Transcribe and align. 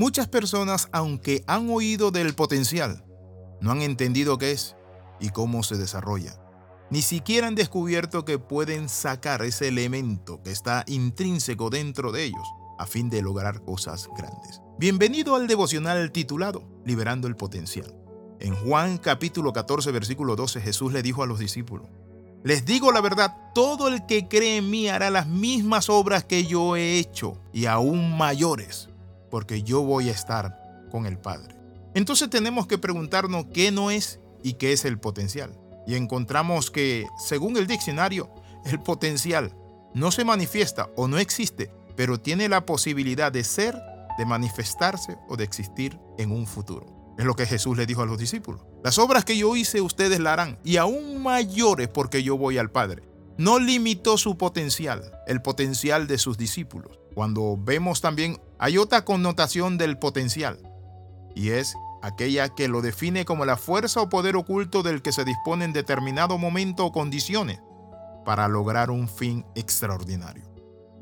Muchas 0.00 0.28
personas, 0.28 0.88
aunque 0.92 1.44
han 1.46 1.68
oído 1.68 2.10
del 2.10 2.34
potencial, 2.34 3.04
no 3.60 3.70
han 3.70 3.82
entendido 3.82 4.38
qué 4.38 4.52
es 4.52 4.74
y 5.20 5.28
cómo 5.28 5.62
se 5.62 5.76
desarrolla. 5.76 6.40
Ni 6.88 7.02
siquiera 7.02 7.48
han 7.48 7.54
descubierto 7.54 8.24
que 8.24 8.38
pueden 8.38 8.88
sacar 8.88 9.42
ese 9.42 9.68
elemento 9.68 10.42
que 10.42 10.52
está 10.52 10.84
intrínseco 10.86 11.68
dentro 11.68 12.12
de 12.12 12.24
ellos 12.24 12.48
a 12.78 12.86
fin 12.86 13.10
de 13.10 13.20
lograr 13.20 13.62
cosas 13.62 14.08
grandes. 14.16 14.62
Bienvenido 14.78 15.34
al 15.34 15.46
devocional 15.46 16.10
titulado 16.12 16.62
Liberando 16.86 17.28
el 17.28 17.36
Potencial. 17.36 17.94
En 18.38 18.56
Juan 18.56 18.96
capítulo 18.96 19.52
14 19.52 19.92
versículo 19.92 20.34
12 20.34 20.62
Jesús 20.62 20.94
le 20.94 21.02
dijo 21.02 21.22
a 21.22 21.26
los 21.26 21.38
discípulos, 21.38 21.88
les 22.42 22.64
digo 22.64 22.90
la 22.90 23.02
verdad, 23.02 23.36
todo 23.54 23.88
el 23.88 24.06
que 24.06 24.28
cree 24.28 24.56
en 24.56 24.70
mí 24.70 24.88
hará 24.88 25.10
las 25.10 25.26
mismas 25.26 25.90
obras 25.90 26.24
que 26.24 26.46
yo 26.46 26.74
he 26.74 26.98
hecho 26.98 27.38
y 27.52 27.66
aún 27.66 28.16
mayores 28.16 28.89
porque 29.30 29.62
yo 29.62 29.82
voy 29.82 30.08
a 30.08 30.12
estar 30.12 30.86
con 30.90 31.06
el 31.06 31.18
Padre. 31.18 31.56
Entonces 31.94 32.30
tenemos 32.30 32.66
que 32.66 32.78
preguntarnos 32.78 33.46
qué 33.52 33.70
no 33.70 33.90
es 33.90 34.20
y 34.42 34.54
qué 34.54 34.72
es 34.72 34.84
el 34.84 34.98
potencial. 34.98 35.58
Y 35.86 35.94
encontramos 35.94 36.70
que, 36.70 37.06
según 37.18 37.56
el 37.56 37.66
diccionario, 37.66 38.30
el 38.64 38.80
potencial 38.80 39.56
no 39.94 40.10
se 40.10 40.24
manifiesta 40.24 40.90
o 40.96 41.08
no 41.08 41.18
existe, 41.18 41.72
pero 41.96 42.20
tiene 42.20 42.48
la 42.48 42.64
posibilidad 42.64 43.32
de 43.32 43.44
ser, 43.44 43.76
de 44.18 44.26
manifestarse 44.26 45.18
o 45.28 45.36
de 45.36 45.44
existir 45.44 45.98
en 46.18 46.30
un 46.30 46.46
futuro. 46.46 47.14
Es 47.18 47.24
lo 47.24 47.34
que 47.34 47.46
Jesús 47.46 47.76
le 47.76 47.86
dijo 47.86 48.02
a 48.02 48.06
los 48.06 48.18
discípulos. 48.18 48.62
Las 48.82 48.98
obras 48.98 49.24
que 49.24 49.36
yo 49.36 49.54
hice 49.56 49.80
ustedes 49.80 50.20
la 50.20 50.32
harán 50.32 50.58
y 50.64 50.76
aún 50.76 51.22
mayores 51.22 51.88
porque 51.88 52.22
yo 52.22 52.38
voy 52.38 52.56
al 52.56 52.70
Padre. 52.70 53.02
No 53.36 53.58
limitó 53.58 54.16
su 54.16 54.38
potencial, 54.38 55.12
el 55.26 55.42
potencial 55.42 56.06
de 56.06 56.18
sus 56.18 56.38
discípulos. 56.38 56.98
Cuando 57.14 57.58
vemos 57.58 58.00
también, 58.00 58.38
hay 58.60 58.78
otra 58.78 59.04
connotación 59.04 59.78
del 59.78 59.98
potencial, 59.98 60.60
y 61.34 61.50
es 61.50 61.74
aquella 62.02 62.50
que 62.50 62.68
lo 62.68 62.82
define 62.82 63.24
como 63.24 63.44
la 63.46 63.56
fuerza 63.56 64.02
o 64.02 64.08
poder 64.08 64.36
oculto 64.36 64.82
del 64.82 65.02
que 65.02 65.12
se 65.12 65.24
dispone 65.24 65.64
en 65.64 65.72
determinado 65.72 66.38
momento 66.38 66.84
o 66.84 66.92
condiciones 66.92 67.60
para 68.24 68.48
lograr 68.48 68.90
un 68.90 69.08
fin 69.08 69.46
extraordinario. 69.54 70.44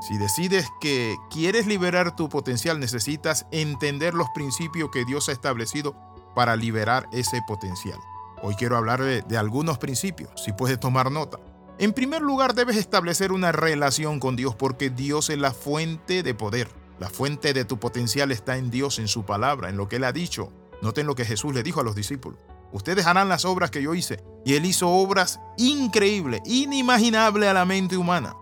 Si 0.01 0.17
decides 0.17 0.69
que 0.81 1.17
quieres 1.31 1.67
liberar 1.67 2.15
tu 2.15 2.29
potencial, 2.29 2.79
necesitas 2.79 3.47
entender 3.51 4.15
los 4.15 4.29
principios 4.35 4.91
que 4.93 5.05
Dios 5.05 5.29
ha 5.29 5.33
establecido 5.33 5.97
para 6.37 6.55
liberar 6.55 7.09
ese 7.11 7.41
potencial. 7.49 7.99
Hoy 8.41 8.55
quiero 8.55 8.77
hablar 8.77 9.03
de, 9.03 9.37
algunos 9.37 9.79
principios, 9.79 10.31
si 10.37 10.53
puedes 10.53 10.79
tomar 10.79 11.11
nota. 11.11 11.41
En 11.81 11.93
primer 11.93 12.23
lugar, 12.23 12.55
debes 12.55 12.77
establecer 12.77 13.33
una 13.33 13.51
relación 13.51 14.21
con 14.21 14.37
Dios 14.37 14.55
porque 14.55 14.91
Dios 14.91 15.31
es 15.31 15.39
la 15.39 15.51
fuente 15.51 16.23
de 16.23 16.35
poder. 16.35 16.69
La 16.99 17.09
fuente 17.09 17.53
de 17.53 17.65
tu 17.65 17.79
potencial 17.79 18.33
está 18.33 18.57
en 18.57 18.71
Dios, 18.71 18.99
en 18.99 19.09
su 19.09 19.25
palabra, 19.25 19.69
en 19.69 19.77
lo 19.77 19.89
que 19.89 19.97
Él 19.97 20.05
ha 20.05 20.13
dicho. 20.13 20.53
Noten 20.83 21.07
lo 21.07 21.15
que 21.15 21.25
Jesús 21.25 21.55
le 21.55 21.63
dijo 21.63 21.81
a 21.81 21.85
los 21.85 21.95
discípulos. 21.95 22.41
Ustedes 22.73 23.07
harán 23.07 23.29
las 23.29 23.45
obras 23.45 23.71
que 23.71 23.83
yo 23.83 23.95
hice. 23.95 24.23
Y 24.45 24.55
Él 24.55 24.67
hizo 24.67 24.89
obras 24.89 25.41
increíbles, 25.57 26.41
inimaginables 26.45 27.49
a 27.49 27.55
la 27.55 27.65
mente 27.65 27.97
humana. 27.97 28.35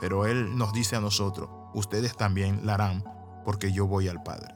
Pero 0.00 0.26
Él 0.26 0.56
nos 0.56 0.72
dice 0.72 0.96
a 0.96 1.00
nosotros, 1.00 1.48
ustedes 1.74 2.16
también 2.16 2.60
la 2.64 2.74
harán 2.74 3.04
porque 3.44 3.72
yo 3.72 3.86
voy 3.86 4.08
al 4.08 4.22
Padre. 4.22 4.54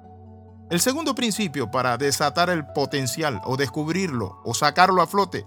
El 0.70 0.80
segundo 0.80 1.14
principio 1.14 1.70
para 1.70 1.96
desatar 1.96 2.50
el 2.50 2.66
potencial 2.66 3.40
o 3.44 3.56
descubrirlo 3.56 4.40
o 4.44 4.54
sacarlo 4.54 5.02
a 5.02 5.06
flote 5.06 5.46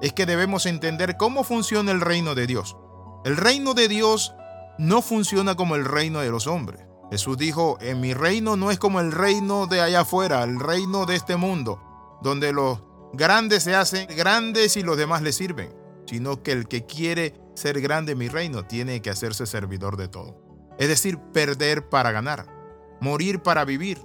es 0.00 0.12
que 0.12 0.26
debemos 0.26 0.66
entender 0.66 1.16
cómo 1.16 1.44
funciona 1.44 1.92
el 1.92 2.00
reino 2.00 2.34
de 2.34 2.46
Dios. 2.46 2.76
El 3.24 3.36
reino 3.36 3.74
de 3.74 3.88
Dios 3.88 4.34
no 4.78 5.02
funciona 5.02 5.54
como 5.54 5.74
el 5.74 5.84
reino 5.84 6.20
de 6.20 6.30
los 6.30 6.46
hombres. 6.46 6.87
Jesús 7.10 7.38
dijo, 7.38 7.78
en 7.80 8.00
mi 8.00 8.12
reino 8.12 8.56
no 8.56 8.70
es 8.70 8.78
como 8.78 9.00
el 9.00 9.12
reino 9.12 9.66
de 9.66 9.80
allá 9.80 10.00
afuera, 10.00 10.42
el 10.42 10.60
reino 10.60 11.06
de 11.06 11.16
este 11.16 11.36
mundo, 11.36 11.80
donde 12.22 12.52
los 12.52 12.80
grandes 13.12 13.62
se 13.62 13.74
hacen 13.74 14.08
grandes 14.14 14.76
y 14.76 14.82
los 14.82 14.98
demás 14.98 15.22
le 15.22 15.32
sirven, 15.32 15.74
sino 16.06 16.42
que 16.42 16.52
el 16.52 16.68
que 16.68 16.84
quiere 16.84 17.34
ser 17.54 17.80
grande 17.80 18.12
en 18.12 18.18
mi 18.18 18.28
reino 18.28 18.64
tiene 18.64 19.00
que 19.00 19.10
hacerse 19.10 19.46
servidor 19.46 19.96
de 19.96 20.08
todo. 20.08 20.36
Es 20.78 20.88
decir, 20.88 21.18
perder 21.32 21.88
para 21.88 22.12
ganar, 22.12 22.46
morir 23.00 23.42
para 23.42 23.64
vivir, 23.64 23.98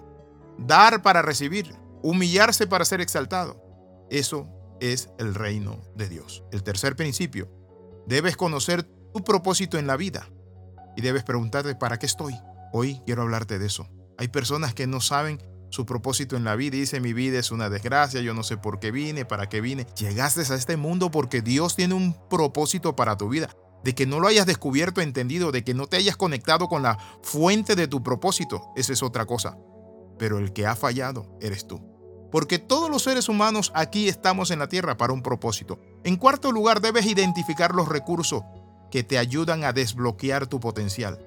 dar 0.57 1.01
para 1.01 1.21
recibir, 1.21 1.75
humillarse 2.01 2.67
para 2.67 2.85
ser 2.85 3.01
exaltado. 3.01 3.61
Eso 4.09 4.47
es 4.79 5.09
el 5.19 5.35
reino 5.35 5.81
de 5.95 6.07
Dios. 6.07 6.43
El 6.51 6.63
tercer 6.63 6.95
principio, 6.95 7.49
debes 8.07 8.37
conocer 8.37 8.83
tu 8.83 9.23
propósito 9.23 9.77
en 9.77 9.87
la 9.87 9.97
vida 9.97 10.27
y 10.95 11.01
debes 11.01 11.23
preguntarte, 11.23 11.75
¿para 11.75 11.99
qué 11.99 12.05
estoy? 12.05 12.33
Hoy 12.75 13.01
quiero 13.05 13.21
hablarte 13.21 13.59
de 13.59 13.67
eso. 13.67 13.87
Hay 14.17 14.29
personas 14.29 14.73
que 14.73 14.87
no 14.87 14.99
saben 14.99 15.39
su 15.69 15.85
propósito 15.85 16.35
en 16.35 16.43
la 16.43 16.55
vida 16.55 16.75
y 16.75 16.81
dicen, 16.81 17.03
mi 17.03 17.13
vida 17.13 17.37
es 17.37 17.51
una 17.51 17.69
desgracia, 17.69 18.19
yo 18.21 18.33
no 18.33 18.41
sé 18.41 18.57
por 18.57 18.79
qué 18.79 18.89
vine, 18.89 19.25
para 19.25 19.47
qué 19.47 19.61
vine. 19.61 19.85
Llegaste 19.95 20.41
a 20.41 20.55
este 20.55 20.75
mundo 20.75 21.11
porque 21.11 21.43
Dios 21.43 21.75
tiene 21.75 21.93
un 21.93 22.15
propósito 22.29 22.95
para 22.95 23.15
tu 23.15 23.29
vida. 23.29 23.55
De 23.83 23.93
que 23.93 24.07
no 24.07 24.19
lo 24.19 24.27
hayas 24.27 24.47
descubierto, 24.47 25.01
entendido, 25.01 25.51
de 25.51 25.63
que 25.63 25.75
no 25.75 25.85
te 25.85 25.97
hayas 25.97 26.17
conectado 26.17 26.67
con 26.67 26.81
la 26.81 26.97
fuente 27.21 27.75
de 27.75 27.87
tu 27.87 28.01
propósito, 28.01 28.71
esa 28.75 28.91
es 28.91 29.03
otra 29.03 29.27
cosa. 29.27 29.55
Pero 30.17 30.39
el 30.39 30.51
que 30.51 30.65
ha 30.65 30.75
fallado 30.75 31.37
eres 31.41 31.67
tú 31.67 31.93
porque 32.33 32.57
todos 32.57 32.89
los 32.89 33.03
seres 33.03 33.29
humanos 33.29 33.71
aquí 33.75 34.07
estamos 34.07 34.49
en 34.49 34.57
la 34.57 34.67
Tierra 34.67 34.97
para 34.97 35.13
un 35.13 35.21
propósito. 35.21 35.79
En 36.03 36.15
cuarto 36.15 36.51
lugar, 36.51 36.81
debes 36.81 37.05
identificar 37.05 37.75
los 37.75 37.87
recursos 37.87 38.41
que 38.89 39.03
te 39.03 39.19
ayudan 39.19 39.63
a 39.63 39.71
desbloquear 39.71 40.47
tu 40.47 40.59
potencial. 40.59 41.19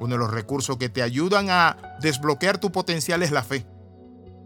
Uno 0.00 0.14
de 0.14 0.18
los 0.18 0.30
recursos 0.30 0.76
que 0.76 0.88
te 0.88 1.02
ayudan 1.02 1.50
a 1.50 1.96
desbloquear 2.00 2.58
tu 2.58 2.70
potencial 2.70 3.22
es 3.22 3.30
la 3.30 3.42
fe. 3.42 3.66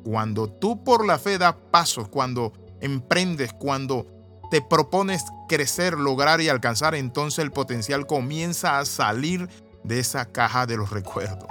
Cuando 0.05 0.51
tú 0.51 0.83
por 0.83 1.07
la 1.07 1.19
fe 1.19 1.39
das 1.39 1.55
pasos, 1.71 2.09
cuando 2.09 2.53
emprendes, 2.81 3.53
cuando 3.53 4.07
te 4.51 4.61
propones 4.63 5.25
crecer, 5.49 5.99
lograr 5.99 6.41
y 6.41 6.49
alcanzar, 6.49 6.95
entonces 6.95 7.45
el 7.45 7.53
potencial 7.53 8.07
comienza 8.07 8.79
a 8.79 8.85
salir 8.85 9.49
de 9.85 9.99
esa 9.99 10.27
caja 10.27 10.67
de 10.67 10.77
los 10.77 10.91
recuerdos. 10.91 11.49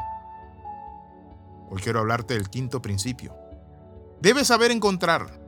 Hoy 1.69 1.81
quiero 1.81 1.99
hablarte 1.99 2.33
del 2.33 2.49
quinto 2.49 2.81
principio. 2.81 3.33
Debes 4.19 4.47
saber 4.47 4.71
encontrar, 4.71 5.39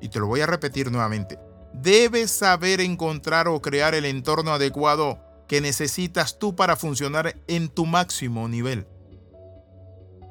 y 0.00 0.08
te 0.08 0.20
lo 0.20 0.26
voy 0.26 0.42
a 0.42 0.46
repetir 0.46 0.90
nuevamente, 0.90 1.38
debes 1.72 2.30
saber 2.30 2.80
encontrar 2.80 3.48
o 3.48 3.60
crear 3.62 3.94
el 3.94 4.04
entorno 4.04 4.52
adecuado 4.52 5.18
que 5.50 5.60
necesitas 5.60 6.38
tú 6.38 6.54
para 6.54 6.76
funcionar 6.76 7.34
en 7.48 7.70
tu 7.70 7.84
máximo 7.84 8.46
nivel. 8.46 8.86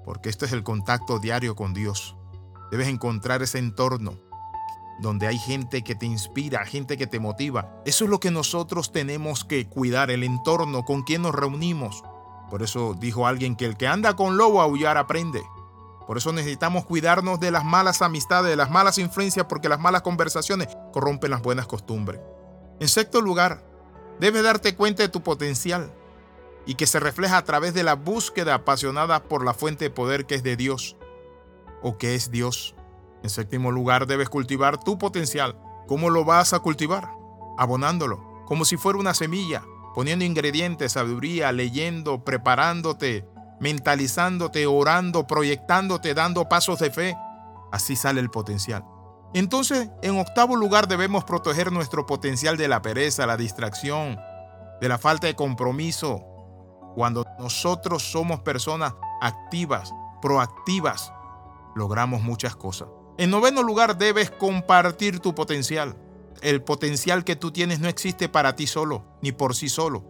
Porque 0.05 0.29
esto 0.29 0.45
es 0.45 0.53
el 0.53 0.63
contacto 0.63 1.19
diario 1.19 1.57
con 1.57 1.73
Dios. 1.73 2.15
Debes 2.71 2.87
encontrar 2.87 3.41
ese 3.41 3.59
entorno 3.59 4.17
donde 5.01 5.27
hay 5.27 5.37
gente 5.37 5.81
que 5.81 5.93
te 5.93 6.05
inspira, 6.05 6.65
gente 6.65 6.95
que 6.95 7.05
te 7.05 7.19
motiva. 7.19 7.69
Eso 7.85 8.05
es 8.05 8.09
lo 8.09 8.21
que 8.21 8.31
nosotros 8.31 8.93
tenemos 8.93 9.43
que 9.43 9.67
cuidar, 9.67 10.09
el 10.09 10.23
entorno 10.23 10.85
con 10.85 11.03
quien 11.03 11.23
nos 11.23 11.35
reunimos. 11.35 12.01
Por 12.49 12.63
eso 12.63 12.95
dijo 12.97 13.27
alguien 13.27 13.57
que 13.57 13.65
el 13.65 13.75
que 13.75 13.87
anda 13.87 14.15
con 14.15 14.37
lobo 14.37 14.61
a 14.61 14.63
aullar 14.63 14.97
aprende. 14.97 15.43
Por 16.07 16.17
eso 16.17 16.31
necesitamos 16.31 16.85
cuidarnos 16.85 17.41
de 17.41 17.51
las 17.51 17.65
malas 17.65 18.01
amistades, 18.01 18.51
de 18.51 18.55
las 18.55 18.71
malas 18.71 18.97
influencias, 18.97 19.47
porque 19.49 19.67
las 19.67 19.81
malas 19.81 20.01
conversaciones 20.01 20.69
corrompen 20.93 21.31
las 21.31 21.41
buenas 21.41 21.67
costumbres. 21.67 22.21
En 22.79 22.87
sexto 22.87 23.19
lugar, 23.19 23.68
debes 24.19 24.43
darte 24.43 24.75
cuenta 24.75 25.03
de 25.03 25.09
tu 25.09 25.21
potencial 25.21 25.91
y 26.65 26.75
que 26.75 26.87
se 26.87 26.99
refleja 26.99 27.37
a 27.37 27.43
través 27.43 27.73
de 27.73 27.83
la 27.83 27.95
búsqueda 27.95 28.53
apasionada 28.53 29.23
por 29.23 29.43
la 29.43 29.53
fuente 29.53 29.85
de 29.85 29.89
poder 29.89 30.25
que 30.25 30.35
es 30.35 30.43
de 30.43 30.55
Dios 30.55 30.97
o 31.81 31.97
que 31.97 32.15
es 32.15 32.31
Dios. 32.31 32.75
En 33.23 33.29
séptimo 33.29 33.71
lugar, 33.71 34.07
debes 34.07 34.29
cultivar 34.29 34.81
tu 34.81 34.97
potencial. 34.97 35.57
¿Cómo 35.87 36.09
lo 36.09 36.25
vas 36.25 36.53
a 36.53 36.59
cultivar? 36.59 37.09
Abonándolo, 37.57 38.43
como 38.45 38.65
si 38.65 38.77
fuera 38.77 38.99
una 38.99 39.13
semilla, 39.13 39.63
poniendo 39.95 40.23
ingredientes, 40.23 40.93
sabiduría, 40.93 41.51
leyendo, 41.51 42.23
preparándote, 42.23 43.27
mentalizándote, 43.59 44.65
orando, 44.67 45.27
proyectándote, 45.27 46.13
dando 46.13 46.47
pasos 46.47 46.79
de 46.79 46.91
fe. 46.91 47.17
Así 47.71 47.95
sale 47.95 48.21
el 48.21 48.29
potencial. 48.29 48.85
Entonces, 49.33 49.89
en 50.01 50.19
octavo 50.19 50.55
lugar, 50.55 50.87
debemos 50.87 51.23
proteger 51.23 51.71
nuestro 51.71 52.05
potencial 52.05 52.57
de 52.57 52.67
la 52.67 52.81
pereza, 52.81 53.27
la 53.27 53.37
distracción, 53.37 54.19
de 54.81 54.89
la 54.89 54.97
falta 54.97 55.27
de 55.27 55.35
compromiso. 55.35 56.25
Cuando 56.95 57.25
nosotros 57.37 58.11
somos 58.11 58.39
personas 58.39 58.95
activas, 59.21 59.93
proactivas, 60.21 61.13
logramos 61.75 62.23
muchas 62.23 62.55
cosas. 62.55 62.87
En 63.17 63.29
noveno 63.29 63.61
lugar, 63.61 63.97
debes 63.97 64.31
compartir 64.31 65.19
tu 65.19 65.35
potencial. 65.35 65.95
El 66.41 66.63
potencial 66.63 67.23
que 67.23 67.35
tú 67.35 67.51
tienes 67.51 67.79
no 67.79 67.87
existe 67.87 68.29
para 68.29 68.55
ti 68.55 68.65
solo, 68.65 69.03
ni 69.21 69.31
por 69.31 69.55
sí 69.55 69.69
solo. 69.69 70.03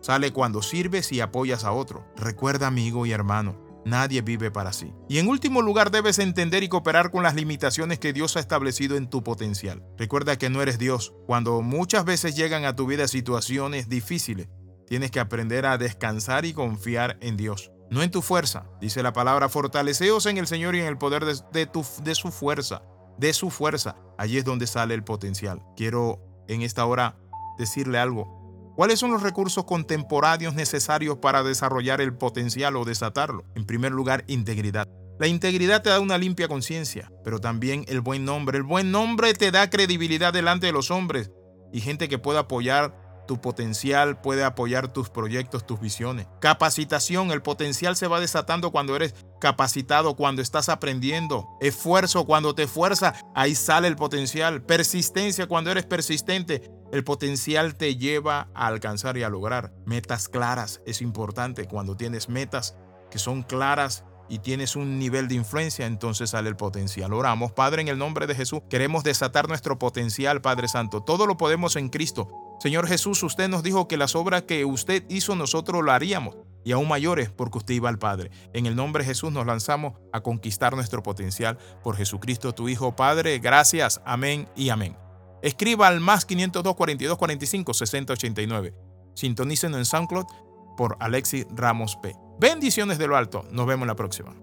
Sale 0.00 0.32
cuando 0.32 0.60
sirves 0.60 1.12
y 1.12 1.20
apoyas 1.20 1.64
a 1.64 1.72
otro. 1.72 2.04
Recuerda, 2.16 2.66
amigo 2.66 3.06
y 3.06 3.12
hermano, 3.12 3.56
nadie 3.84 4.22
vive 4.22 4.50
para 4.50 4.72
sí. 4.72 4.92
Y 5.08 5.18
en 5.18 5.28
último 5.28 5.62
lugar, 5.62 5.90
debes 5.90 6.18
entender 6.18 6.62
y 6.62 6.68
cooperar 6.68 7.10
con 7.10 7.22
las 7.22 7.34
limitaciones 7.34 7.98
que 7.98 8.12
Dios 8.12 8.36
ha 8.36 8.40
establecido 8.40 8.96
en 8.96 9.08
tu 9.08 9.22
potencial. 9.22 9.82
Recuerda 9.98 10.36
que 10.38 10.50
no 10.50 10.62
eres 10.62 10.78
Dios. 10.78 11.14
Cuando 11.26 11.62
muchas 11.62 12.04
veces 12.04 12.36
llegan 12.36 12.64
a 12.64 12.76
tu 12.76 12.86
vida 12.86 13.08
situaciones 13.08 13.88
difíciles, 13.88 14.48
tienes 14.86 15.10
que 15.10 15.20
aprender 15.20 15.66
a 15.66 15.78
descansar 15.78 16.44
y 16.44 16.52
confiar 16.52 17.18
en 17.20 17.36
Dios. 17.36 17.70
no 17.90 18.02
en 18.02 18.10
tu 18.10 18.22
fuerza. 18.22 18.64
Dice 18.80 19.02
la 19.02 19.12
palabra, 19.12 19.50
fortaleceos 19.50 20.24
en 20.24 20.38
el 20.38 20.46
Señor 20.46 20.74
y 20.74 20.80
en 20.80 20.86
el 20.86 20.96
poder 20.96 21.26
de, 21.26 21.66
tu, 21.66 21.84
de 22.02 22.14
su 22.14 22.30
fuerza, 22.30 22.82
de 23.18 23.34
su 23.34 23.50
fuerza. 23.50 23.96
Allí 24.16 24.38
es 24.38 24.46
donde 24.46 24.66
sale 24.66 24.94
el 24.94 25.04
potencial. 25.04 25.62
Quiero 25.76 26.18
en 26.48 26.62
esta 26.62 26.86
hora 26.86 27.18
decirle 27.58 27.98
algo. 27.98 28.41
¿Cuáles 28.74 28.98
son 28.98 29.10
los 29.10 29.22
recursos 29.22 29.64
contemporáneos 29.64 30.54
necesarios 30.54 31.18
para 31.18 31.42
desarrollar 31.42 32.00
el 32.00 32.14
potencial 32.14 32.76
o 32.76 32.86
desatarlo? 32.86 33.44
En 33.54 33.66
primer 33.66 33.92
lugar, 33.92 34.24
integridad. 34.28 34.88
La 35.18 35.26
integridad 35.26 35.82
te 35.82 35.90
da 35.90 36.00
una 36.00 36.16
limpia 36.16 36.48
conciencia, 36.48 37.12
pero 37.22 37.38
también 37.38 37.84
el 37.88 38.00
buen 38.00 38.24
nombre. 38.24 38.56
El 38.56 38.64
buen 38.64 38.90
nombre 38.90 39.34
te 39.34 39.50
da 39.50 39.68
credibilidad 39.68 40.32
delante 40.32 40.66
de 40.66 40.72
los 40.72 40.90
hombres 40.90 41.30
y 41.70 41.80
gente 41.80 42.08
que 42.08 42.18
pueda 42.18 42.40
apoyar 42.40 42.96
tu 43.28 43.40
potencial, 43.40 44.20
puede 44.20 44.42
apoyar 44.42 44.92
tus 44.92 45.10
proyectos, 45.10 45.66
tus 45.66 45.78
visiones. 45.78 46.26
Capacitación, 46.40 47.30
el 47.30 47.42
potencial 47.42 47.94
se 47.94 48.08
va 48.08 48.20
desatando 48.20 48.72
cuando 48.72 48.96
eres 48.96 49.14
capacitado, 49.40 50.16
cuando 50.16 50.42
estás 50.42 50.68
aprendiendo. 50.68 51.46
Esfuerzo, 51.60 52.24
cuando 52.24 52.54
te 52.54 52.64
esfuerzas, 52.64 53.22
ahí 53.34 53.54
sale 53.54 53.86
el 53.86 53.96
potencial. 53.96 54.62
Persistencia, 54.62 55.46
cuando 55.46 55.70
eres 55.70 55.84
persistente, 55.84 56.70
el 56.92 57.04
potencial 57.04 57.74
te 57.74 57.96
lleva 57.96 58.48
a 58.54 58.66
alcanzar 58.66 59.16
y 59.16 59.22
a 59.22 59.30
lograr. 59.30 59.72
Metas 59.86 60.28
claras, 60.28 60.82
es 60.86 61.00
importante 61.00 61.66
cuando 61.66 61.96
tienes 61.96 62.28
metas 62.28 62.76
que 63.10 63.18
son 63.18 63.42
claras 63.42 64.04
y 64.28 64.38
tienes 64.38 64.76
un 64.76 64.98
nivel 64.98 65.26
de 65.26 65.34
influencia, 65.34 65.86
entonces 65.86 66.30
sale 66.30 66.50
el 66.50 66.56
potencial. 66.56 67.14
Oramos, 67.14 67.52
Padre, 67.52 67.80
en 67.80 67.88
el 67.88 67.98
nombre 67.98 68.26
de 68.26 68.34
Jesús, 68.34 68.60
queremos 68.68 69.04
desatar 69.04 69.48
nuestro 69.48 69.78
potencial, 69.78 70.42
Padre 70.42 70.68
Santo. 70.68 71.02
Todo 71.02 71.26
lo 71.26 71.38
podemos 71.38 71.76
en 71.76 71.88
Cristo. 71.88 72.28
Señor 72.60 72.86
Jesús, 72.86 73.22
usted 73.22 73.48
nos 73.48 73.62
dijo 73.62 73.88
que 73.88 73.96
las 73.96 74.14
obras 74.14 74.42
que 74.42 74.64
usted 74.66 75.02
hizo 75.08 75.34
nosotros 75.34 75.82
lo 75.82 75.92
haríamos 75.92 76.36
y 76.62 76.72
aún 76.72 76.88
mayores 76.88 77.30
porque 77.30 77.58
usted 77.58 77.74
iba 77.74 77.88
al 77.88 77.98
Padre. 77.98 78.30
En 78.52 78.66
el 78.66 78.76
nombre 78.76 79.02
de 79.02 79.08
Jesús 79.08 79.32
nos 79.32 79.46
lanzamos 79.46 79.94
a 80.12 80.20
conquistar 80.20 80.74
nuestro 80.74 81.02
potencial 81.02 81.58
por 81.82 81.96
Jesucristo, 81.96 82.52
tu 82.52 82.68
Hijo, 82.68 82.94
Padre. 82.94 83.38
Gracias, 83.38 84.02
amén 84.04 84.48
y 84.54 84.68
amén. 84.68 84.96
Escriba 85.42 85.88
al 85.88 86.00
más 86.00 86.24
502 86.24 86.74
42 86.74 87.18
45 87.18 87.74
60 87.74 88.12
89. 88.12 88.74
Sintonícenos 89.14 89.78
en 89.78 89.84
SoundCloud 89.84 90.26
por 90.76 90.96
Alexis 91.00 91.46
Ramos 91.50 91.96
P. 91.96 92.14
Bendiciones 92.40 92.98
de 92.98 93.06
lo 93.06 93.16
alto. 93.16 93.44
Nos 93.50 93.66
vemos 93.66 93.86
la 93.86 93.94
próxima. 93.94 94.34